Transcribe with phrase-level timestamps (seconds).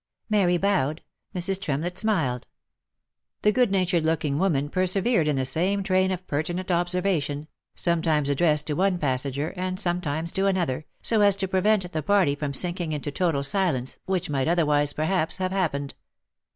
[0.31, 1.03] Mary bowed—
[1.35, 1.61] Mrs.
[1.61, 2.47] Tremlett smiled.
[3.43, 8.73] The goodnatured looking woman persevered in the same train of pertinent observation, sometimes addressed to
[8.73, 13.11] one passenger, and sometimes to another, so as to prevent the party from sinking into
[13.11, 15.93] total silence, which might otherwise, perhaps, have happened.